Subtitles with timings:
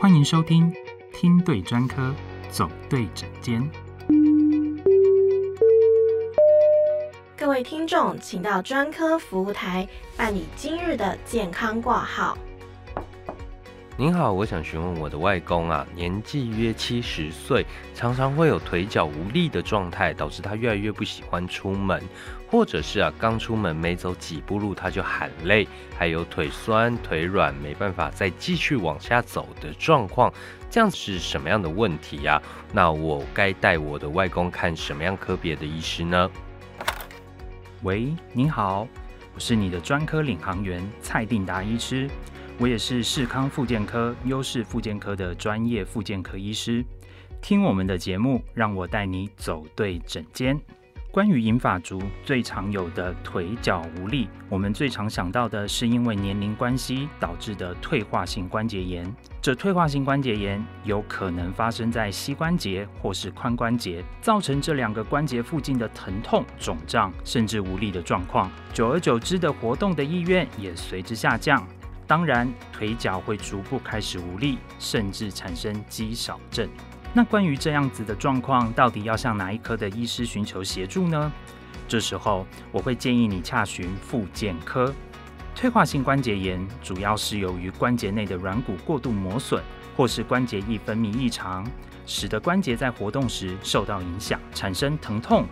[0.00, 0.72] 欢迎收听
[1.12, 2.14] 听对专科，
[2.48, 3.68] 走对诊间。
[7.36, 12.38] 各位听众，请到专科服务台办理今日的健康挂号。
[14.00, 17.66] 您好，我想询问我的外公啊，年纪约七十岁，
[17.96, 22.00] 常常会有腿脚无力的状态，导致他越来越不喜欢出门，
[22.48, 25.66] 或者是啊，刚出门没走几步路他就喊累，
[25.98, 30.32] 还有腿酸腿软，没办法再继续往下走的状况，
[30.70, 32.40] 这样是什么样的问题呀？
[32.72, 36.30] 那我该带我的外公看什么样科别的医师呢？
[37.82, 38.86] 喂，您好，
[39.34, 42.08] 我是你的专科领航员蔡定达医师。
[42.60, 46.84] 我也是视康复健科优势复健科的专业复健科医师，
[47.40, 50.60] 听我们的节目，让我带你走对诊间。
[51.12, 59.10] 关于银发族最常有的腿脚无力，我们最常想到的是因为年龄关系导致的退化性关节炎。
[59.40, 68.50] 这退化性关节炎有可能发生在膝关节或是髋关节，造成这两个关节附近的疼痛、肿胀，甚至无力的状况。
[68.74, 71.64] 久而久之的活动的意愿也随之下降。
[72.08, 76.66] 当然，腿脚会逐步开始无力，甚至产生肌少症。
[77.12, 81.30] 那关于这样子的状况，到底要向哪一科的医师寻求协助呢？
[81.86, 84.92] 这时候，我会建议你洽询复健科。
[85.54, 89.62] 退化性关节炎主要是由于关节内的软骨过度磨损，
[89.94, 91.66] 或是关节液分泌异常，
[92.06, 95.46] 使得关节在活动时受到影响，产生疼痛、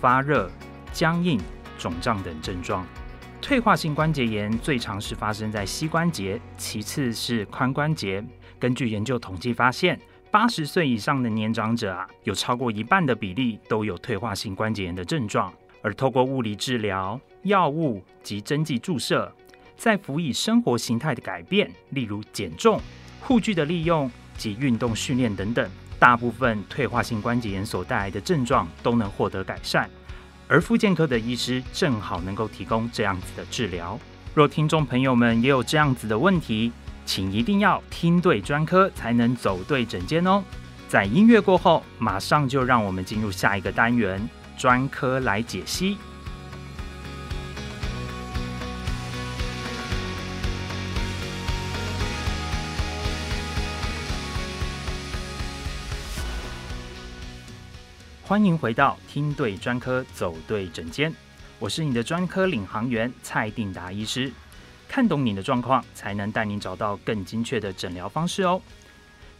[0.00, 0.50] 发热、
[0.90, 1.38] 僵硬、
[1.76, 2.86] 肿胀等症状。
[3.40, 8.22] 退化性关节炎最常是发生在膝关节，其次是髋关节。
[8.58, 9.98] 根据研究统计发现，
[10.30, 15.52] 八十岁以上的年长者啊，有超过一半的比例都有退化性关节炎的症状。
[15.80, 19.32] 而透过物理治疗、药物及针剂注射，
[19.76, 22.80] 再辅以生活形态的改变，例如减重、
[23.20, 29.88] 护具的利用及运动训练等等，大部分退化性关节炎所带来的症状都能获得改善。
[30.48, 33.98] 而复健科的医师正好能够提供这样子的治疗。
[34.34, 36.72] 若听众朋友们也有这样子的问题，
[37.04, 40.42] 请一定要听对专科，才能走对诊间哦。
[40.88, 44.26] 在音乐过后，马上就让我们进入下一个单元——
[44.56, 45.98] 专科来解析。
[58.28, 61.10] 欢迎回到听对专科走对诊间，
[61.58, 64.30] 我是你的专科领航员蔡定达医师。
[64.86, 68.60] 看懂你的状况，才能带你找到更精确的诊疗方式哦。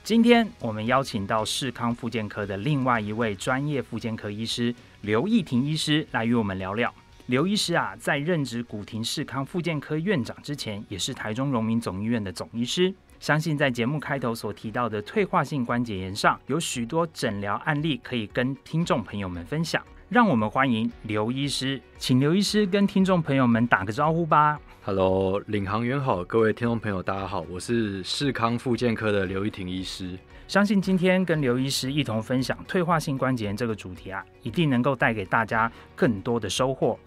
[0.02, 6.90] 今天我们邀请到视康复健科的另外一位专业复健科医师刘义婷医师来与我们聊聊。
[7.26, 12.94] 刘医师啊，在任职古亭视康复健科院长之前，也是台中荣民总医院的总医师。
[13.20, 19.82] 相信在节目开头所提到的退化性关节炎上，有许多诊疗案例可以跟听众朋友们分享。
[20.08, 24.58] 让我们欢迎刘医师，请刘医师跟听众朋友们打个招呼吧。
[24.82, 30.18] Hello，领航员好，各位听众朋友大家好，我是世康复健科的刘一婷医师。
[30.46, 36.98] 相信今天跟刘医师一同分享退化性关节炎这个主题啊，一定能够带给大家更多的收获。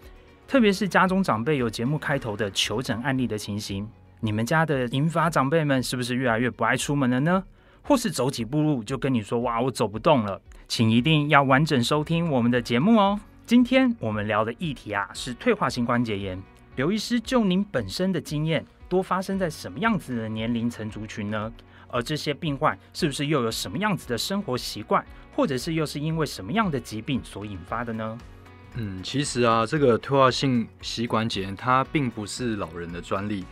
[0.46, 3.88] 特别是家中长辈有节目开头的求诊案例的情形。
[4.24, 7.42] 你们家的银发长辈们是不是越来越不爱出门了呢？
[7.82, 13.18] 或是走几步路就跟你说：“哇，我走不动了。”请一定要完整收听我们的节目哦。
[13.44, 16.40] 今天我们聊的议题啊是退化性关节炎。
[16.76, 21.52] 刘医师，就您本身的经验，多发生在什么样子的年龄层族群呢？
[21.88, 25.04] 而这些病患是不是又有什么样子的生活习惯，
[25.34, 28.16] 或者是又是因为什么样的疾病所引发的呢？
[28.76, 33.44] 嗯，其实啊，这个退化性膝关节炎它并不是老人的专利。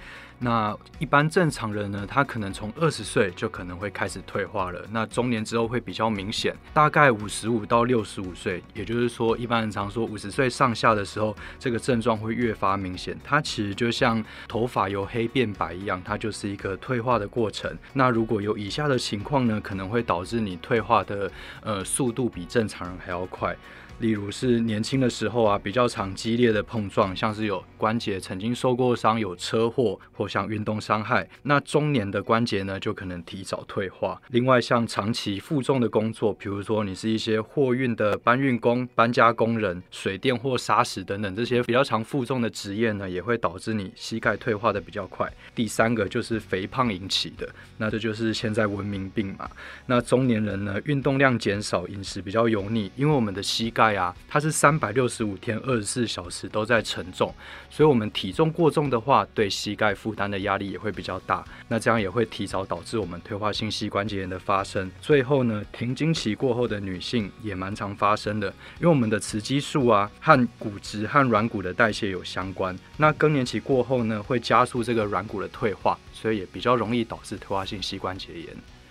[0.42, 4.82] 那一般正常人呢，他可能从二十岁就可能会开始退化了。
[4.90, 13.14] 那中年之后会比较明显，大概五十五到六十五岁，也就是说，一般人常说五十岁上下的时候，这个症状会越发明显。
[13.22, 17.76] 它其实就像头发由黑变白一样，它就是一个退化的过程。
[17.92, 21.30] 那如果有以下的情况呢，可能会导致你退化的
[21.60, 23.54] 呃速度比正常人还要快。
[24.00, 31.28] 例如是年轻的时候啊，比较常激烈的碰撞，像是有关节曾经受过伤、有车祸或像运动伤害。
[31.42, 34.18] 那中年的关节呢，就可能提早退化。
[34.28, 45.30] 另外，像长期负重的工作，比如说你是一些货运的搬运工、搬家工人、水电或砂石等等这些比较常负重的职业呢，也会导致你膝盖退化的比较快。
[45.54, 49.50] 第三个就是肥胖引起的，那这就是现在文明病嘛。
[49.84, 53.89] 那中年人呢，运动量减少，饮食比较油腻，因为我们的膝盖。
[53.90, 57.34] 盖啊，它是三百六十五天二十四小时都在承重，
[57.68, 64.90] 所以我们体重过重的话，对膝盖负担的压力也会比较大，那这样也会提早导致我们退化性膝关节炎的发生。
[65.00, 68.48] 最后呢，停经期过后的女性也蛮常发生的，
[68.78, 78.46] 因为我们的雌激素啊和骨质和软骨的代谢有相关，那更年期过后呢，会加速这个软骨的退化，所以也比较容易导致退化性膝关节炎。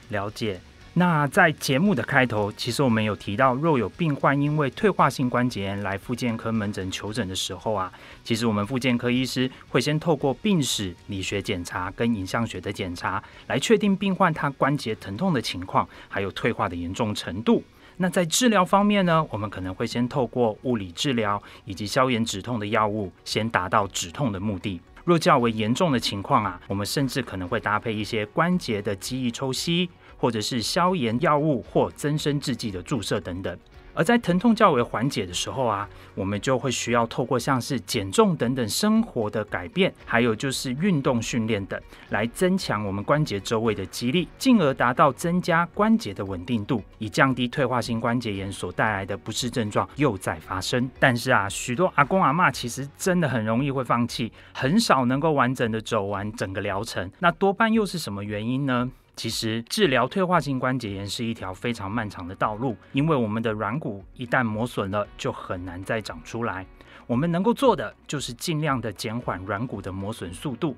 [0.10, 0.60] 了解。
[0.96, 7.92] 那在节目的开头，其实我们有提到，若有病患因为退化性关节炎来复健科门诊求诊的时候啊，
[8.24, 17.64] 其实我们复健科医师会先透过病史、理学检查跟影像学的检查，来确定病患他关节疼痛的情况，还有退化的严重程度。
[18.02, 24.82] 那在治疗方面呢，我们可能会先透过物理治疗以及消炎止痛的药物，先达到止痛的目的。
[25.10, 29.90] 若较为严重的情况啊，我们甚至可能会搭配一些关节的记忆抽吸。
[30.22, 33.58] 或者是消炎药物或增生制剂的注射等等，
[34.00, 35.86] 而在疼痛较为缓解的时候啊，
[36.16, 50.90] 我们就会需要透过像是减重等等生活的改变，还有就是运动训练等，来增强我们关节周围的肌力，进而达到增加关节的稳定度，以降低退化性关节炎所带来的不适症状又再发生。
[50.98, 57.12] 但是啊，许多阿公阿妈其实真的很容易会放弃，很少能够完整的走完整个疗程。
[57.20, 58.90] 那多半又是什么原因呢？
[59.20, 66.66] 其实治疗退化性关节炎是一条非常漫长的道路，因为我们的软骨一旦磨损了，就很难再长出来。
[67.06, 70.74] 我们能够做的就是尽量的减缓软骨的磨损速度。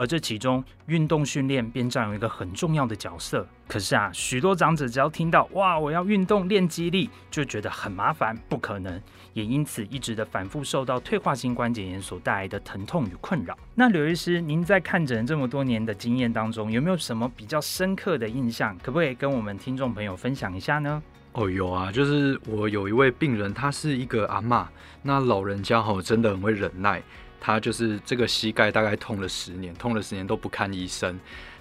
[0.00, 3.46] 而这其中，运动训练便占有一个很重要的角色。
[3.68, 8.98] 可是啊，许多长者只要听到“哇，我要运动练肌力”，就觉得很麻烦，不可能，
[9.34, 13.54] 也因此一直的反复受到退化性关节炎所带来的疼痛与困扰。
[13.74, 18.74] 那刘医师，您在看诊这么多年的经验当中，有没有什么比较深刻的印象？
[18.78, 21.02] 可不可以跟我们听众朋友分享一下呢？
[21.32, 24.66] 哦，有啊，就是我有一位病人，他是一个阿妈，
[25.02, 27.02] 那老人家吼真的很会忍耐。
[27.40, 31.18] 他就是这个膝盖大概痛了十年，痛了十年都不看医生，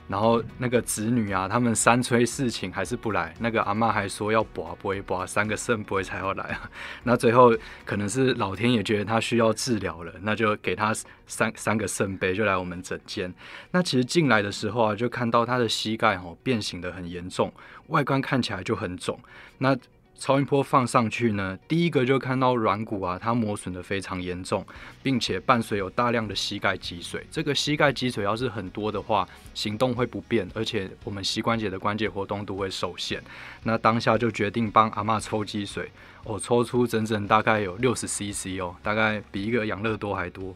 [0.08, 6.70] 然后那个子女啊，他们三催四请还是不来，那个阿妈还说要拔不会拔，三个肾不才要来啊，
[7.04, 7.56] 那最后
[7.86, 10.94] 可能是老天也觉得他需要治疗了，那就给他
[11.26, 13.34] 三三个肾杯就来我们诊间。
[13.72, 17.54] 那其实进来的时候啊，就看到他的膝盖哦变形的很严重，
[17.88, 19.20] 外观看起来就很肿，
[19.60, 19.78] 那。
[20.20, 24.66] 超音波放上去呢，第一个就看到软骨啊，它磨损的非常严重，
[25.02, 27.26] 并且伴随有大量的膝盖积水。
[27.32, 33.24] 这个膝盖积水要是很多的话，行动会不便，而且我们膝关节的关节活动度会受限。
[33.64, 35.90] 那当下就决定帮阿妈抽积水，
[36.26, 40.54] 我抽出整整大概有六十 CC 哦，大概比一个养乐多还多。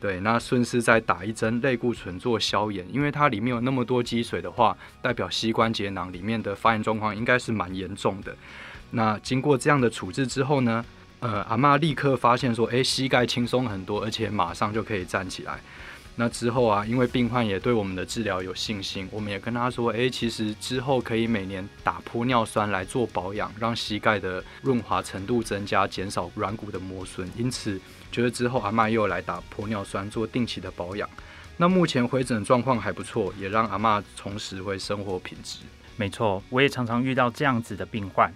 [0.00, 8.36] 对，那顺势再打一针类固醇做消炎，因为它里面有那么多积水的话，代表膝关节囊里面的发炎状况应该是蛮严重的。
[8.90, 10.84] 那经过这样的处置之后呢，
[11.20, 15.58] 呃，阿妈立刻发现说，哎，膝盖轻松很多，而且马上就可以站起来。
[16.16, 27.28] 那之后啊，因为病患也对我们的治疗有信心，我们也跟他说，哎，其实之后可以每年打玻尿酸来做保养，让膝盖的润滑程度增加，减少软骨的磨损。
[27.36, 27.80] 因此，
[28.12, 31.08] 觉得之后阿妈又来打玻尿酸做定期的保养。
[31.56, 35.58] 那目前回诊状况还不错，也让阿妈重拾回生活品质。
[35.96, 38.32] 没错，我也常常遇到这样子的病患。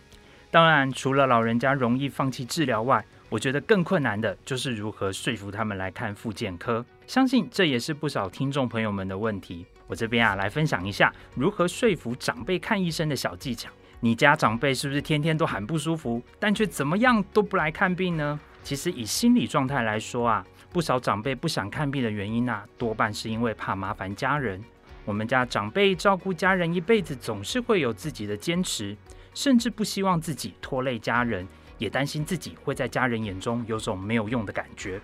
[0.50, 6.84] 当然，除了老人家容易放弃治疗外，我觉得更困难的就是如何说服他们来看复健科。
[7.06, 9.66] 相信这也是不少听众朋友们的问题。
[9.86, 13.70] 我这边啊，来分享一下如何说服长辈看医生的小技巧。
[14.00, 18.40] 你家长辈是不是天天都很不舒服，但却怎么样都不来看病呢？
[18.62, 24.62] 其实以心理状态来说啊，不少长辈不想看病的原因啊，多半是因为怕麻烦家人。
[25.04, 28.96] 我们家长辈照顾家人一辈子，总是会有自己的坚持。
[29.38, 31.46] 甚至不希望自己拖累家人，
[31.78, 35.00] 也担心自己会在家人眼中有种没有用的感觉。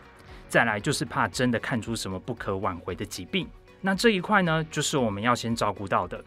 [0.49, 3.47] 再来就是怕真的看出什么不可挽回的疾病。
[3.81, 6.21] 那这一块呢，就是我们要先照顾到的。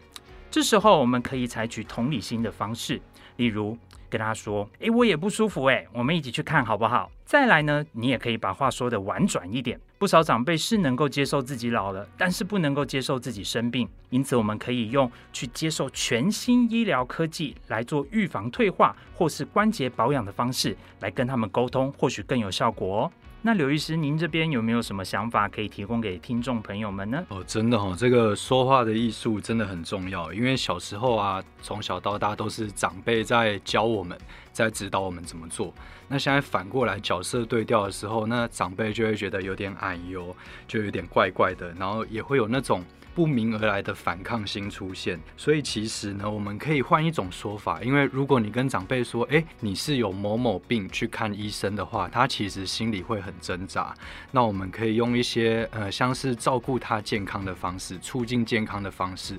[0.50, 2.98] 这时候我们可以采取同理心的方式，
[3.36, 3.76] 例如。
[4.08, 9.78] 跟他说：“诶，我也不舒服，诶，我们一起去看好不好？”再来呢，你也可以把话说的婉转一点。
[9.98, 23.12] 不少长辈是能够接受自己老了，但是不能够接受自己生病，因此我们可以用去接受全新医疗科技来做预防退化或是关节保养的方式来跟他们沟通，或许更有效果哦。
[23.48, 27.24] 那刘医师，您这边有没有什么想法可以提供给听众朋友们呢？
[27.30, 34.18] 哦，真的哦，这个说话的艺术真的很重要，因为小时候啊，从小到大都是长辈在教我们，
[34.64, 35.72] 在指导我们怎么做。
[36.08, 40.34] 那现在反过来角色对调的时候，那长辈就会觉得有点矮哟，
[40.66, 42.84] 就有点怪怪的，然后也会有那种。
[43.14, 53.92] 不明而来的反抗心出现，所以其实呢，我们可以换一种说法，因为如果你跟长辈说，诶，你是有某某病去看医生的话，他其实心里会很挣扎。
[54.30, 59.36] 那我们可以用一些呃，像是照顾他健康的方式，促进健康的方式。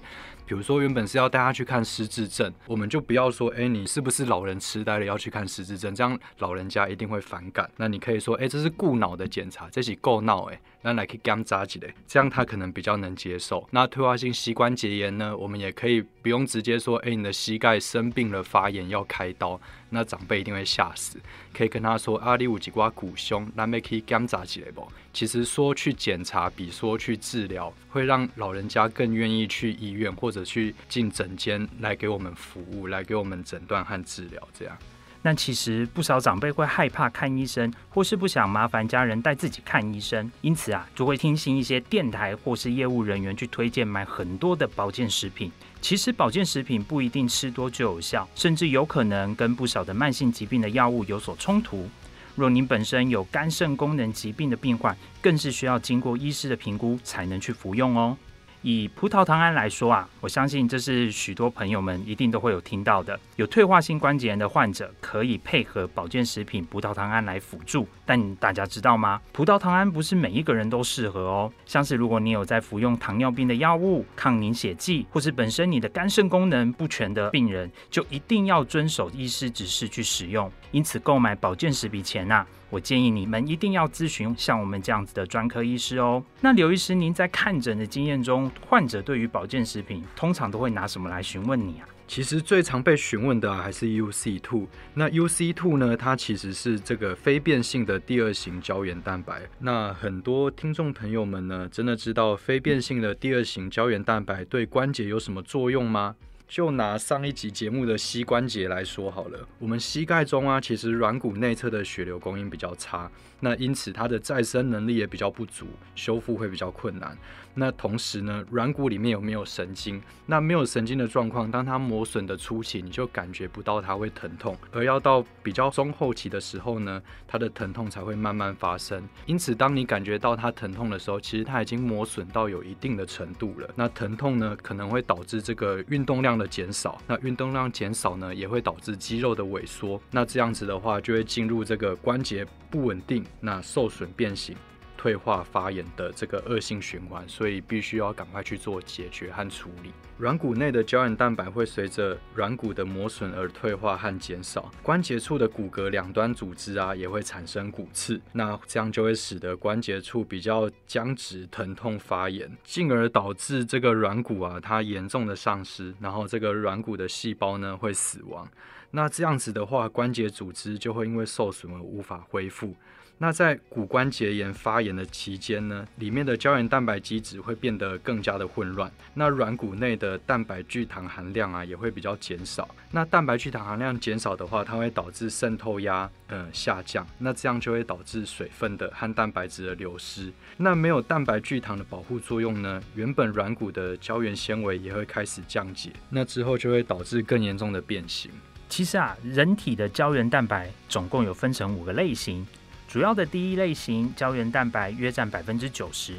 [0.49, 5.93] 比如说，原本是要带他去看失智症，我们就不要说，哎，你是不是老人痴呆了要去看失智症？
[5.93, 7.69] 这样老人家一定会反感。
[7.77, 13.63] 那你可以说，哎，这是故脑的检查，这是够闹哎，那来可以干扎起来，这样他可能比较能接受。
[13.69, 19.61] 那退化性膝关节炎呢，我们也可以不用直接说，哎，你的膝盖生病了发炎要开刀。
[19.89, 21.19] 那长辈一定会吓死，
[21.53, 24.87] 可以跟他说阿里五几瓜骨胸，那可以检查起来不？
[25.13, 34.77] 其实说去检查比说去治疗，会让老人家更愿意去医院或者去进诊间来给我们服务，来给我们诊断和治疗，这样。
[35.21, 45.51] 那其实不少长辈会害怕看医生，或是不想麻烦家人带自己看医生，因此啊，就会听信一些电台或是业务人员去推荐买很多的保健食品。
[45.81, 51.89] 其实保健食品不一定吃多就有效，甚至有可能跟不少的慢性疾病的药物有所冲突。
[52.35, 58.17] 若您本身有肝肾功能疾病的病患，更是需要经过医师的评估才能去服用哦。
[58.61, 63.17] 以葡萄糖胺来说啊，我相信这是许多朋友们一定都会有听到的。
[63.37, 69.21] 有退化性关节炎的患者可以配合保健食品葡萄糖胺来辅助，但大家知道吗？
[69.31, 71.51] 葡萄糖胺不是每一个人都适合哦。
[71.65, 80.51] 像是如果你有在服用糖尿病的药物、抗凝血剂，或是本身你的肝肾功能不全的病人，就一定要遵守医师指示去使用。
[80.71, 82.45] 因此，购买保健食品前呐。
[82.69, 86.23] 我建议你们一定要咨询像我们这样子的专科医师哦。
[86.41, 91.87] 那刘医师，您在看诊的经验中，患者对于保健食品通常都会拿什么来询问你啊？
[92.07, 94.67] 其实最常被询问的还是 UC two。
[94.95, 95.95] 那 UC two 呢？
[95.95, 99.41] 它其实是这个非变性的第二型胶原蛋白。
[99.59, 106.15] 那很多听众朋友们呢，真的知道非变性的第二型胶原蛋白对关节有什么作用吗？
[106.49, 113.09] 就拿上一集节目的膝关节来说好了，我们膝盖中啊，其实软骨内侧的血流供应比较差，
[113.41, 117.15] 那因此它的再生能力也比较不足，修复会比较困难。
[117.59, 120.01] 那同时呢，软骨里面有没有神经？
[120.25, 129.03] 那没有神经的状况，当它磨损的初期，你就感觉不到它会疼痛，而要到比较中后期的时候呢，它的疼痛才会慢慢发生。
[129.25, 133.69] 因此，当你感觉到它疼痛的时候，其实它已经磨损到有一定的程度了。
[133.75, 136.97] 那疼痛呢，可能会导致这个运动量的减少。
[137.05, 140.01] 那运动量减少呢，也会导致肌肉的萎缩。
[140.11, 144.55] 那这样子的话，就会进入这个关节不稳定，那受损变形。
[144.99, 149.93] 退化发炎的这个恶性循环，所以必须要赶快去做解决和处理。
[150.17, 168.45] 软骨内的胶原蛋白会随着软骨的磨损而退化和减少，关节处的骨骼两端组织啊也会产生骨刺，那这样就会使得关节处比较僵直、疼痛、发炎，进而导致这个软骨啊它严重的丧失，然后这个软骨的细胞呢会死亡。
[168.91, 172.75] 那这样子的话，关节组织就会因为受损而无法恢复。
[173.21, 182.73] 那在骨关节炎发炎的期间呢，里面的胶原蛋白基质会变得更加的混乱，那软骨内的蛋白聚糖含量啊也会比较减少。
[182.91, 190.31] 那蛋白聚糖含量减少的话，它会导致渗透压呃下降，那这样就会导致水分的和蛋白质的流失。
[190.55, 198.31] 那没有蛋白聚糖的保护作用呢，原本软骨的胶原纤维也会开始降解，那之后就会导致更严重的变形。
[198.69, 202.47] 其实啊，人体的胶原蛋白总共有分成五个类型。
[202.89, 206.15] 主要的第一类型胶原蛋白约占百分之九十，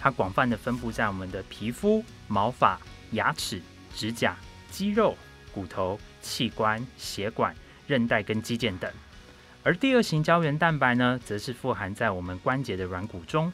[0.00, 3.60] 它广泛的分布在我们的皮肤、毛发、牙齿、
[3.94, 4.34] 指甲、
[4.70, 5.14] 肌肉、
[5.52, 7.54] 骨头、器官、血管、
[7.86, 8.90] 韧带跟肌腱等。
[9.62, 13.52] 而第二型胶原蛋白呢，则是富含在我们关节的软骨中。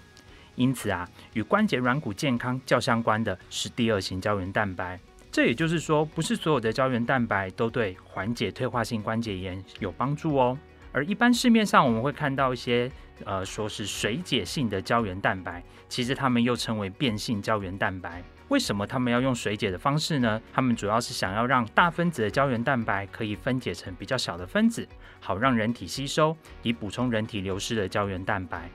[0.54, 5.00] 因此啊，与关节软骨健康较相关的是第二型胶原蛋白。
[5.32, 10.56] 这也就是说，不是所有的胶原蛋白都对缓解退化性关节炎有帮助哦。
[10.92, 12.90] 而一般市面上我们会看到一些，
[13.24, 18.22] 呃，说是水解性的胶原蛋白，其实它们又称为变性胶原蛋白。
[18.48, 20.42] 为什么他们要用水解的方式呢？
[20.52, 24.88] 他们主要是想要让大分子的胶原蛋白可以分解成比较小的分子，
[25.20, 28.68] 好让人体吸收，以补充人体流失的胶原蛋白。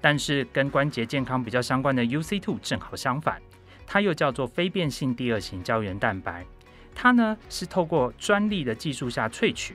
[0.00, 3.42] 但是跟关节健康比较相关的 UC two 正好相反，
[3.86, 6.46] 它又叫做非变性第二型胶原蛋白。
[6.94, 9.74] 它呢是透过专利的技术下萃取。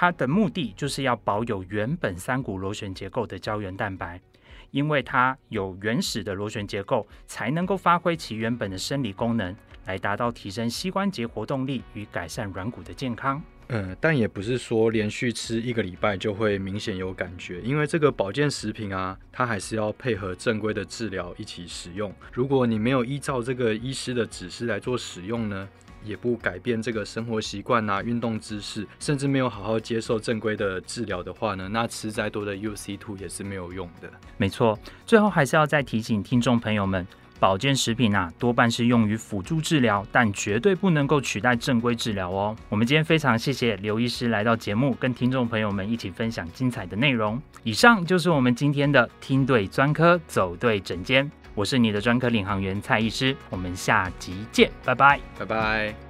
[0.00, 4.20] 它的目的就是要保有原本三股螺旋结构的胶原蛋白，
[4.70, 9.52] 因为它有原始的螺旋结构，才能够发挥其原本的生理功能，
[9.86, 13.42] 来达到提升膝关节活动力与改善软骨的健康。
[13.70, 22.14] 嗯，但也不是说连续吃一个礼拜就会明显有感觉，因为这个保健食品啊，它还是要配合正规的治疗一起使用。
[22.32, 25.68] 如果你没有依照这个医师的指示来做使用呢，
[26.04, 34.10] 也不改变这个生活习惯啊、运动姿势，甚至没有好好接受正规的治疗的话呢，那吃再多的 UC Two 也是没有用的。
[34.36, 37.06] 没错，最后还是要再提醒听众朋友们。
[37.40, 42.56] 保健食品啊，多半是用于辅助治疗，但绝对不能够取代正规治疗哦。
[42.68, 47.40] 我们今天非常谢谢刘医师来到节目，跟听众朋友们一起分享精彩的内容。
[47.62, 51.30] 以上就是我们今天的听对专科，走对诊间。
[51.58, 56.07] 我是你的专科领航员蔡医师，我们下集见，拜拜，拜拜。